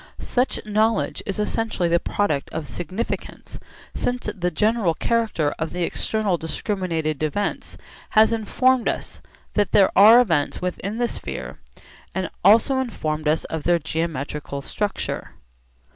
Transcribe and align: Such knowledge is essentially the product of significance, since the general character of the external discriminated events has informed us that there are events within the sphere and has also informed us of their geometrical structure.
Such 0.17 0.59
knowledge 0.65 1.21
is 1.27 1.37
essentially 1.37 1.87
the 1.87 1.99
product 1.99 2.49
of 2.49 2.67
significance, 2.67 3.59
since 3.93 4.27
the 4.35 4.49
general 4.49 4.95
character 4.95 5.53
of 5.59 5.73
the 5.73 5.83
external 5.83 6.37
discriminated 6.37 7.21
events 7.21 7.77
has 8.17 8.33
informed 8.33 8.89
us 8.89 9.21
that 9.53 9.73
there 9.73 9.95
are 9.95 10.19
events 10.19 10.59
within 10.59 10.97
the 10.97 11.07
sphere 11.07 11.59
and 12.15 12.25
has 12.25 12.33
also 12.43 12.79
informed 12.79 13.27
us 13.27 13.43
of 13.43 13.61
their 13.61 13.77
geometrical 13.77 14.63
structure. 14.63 15.35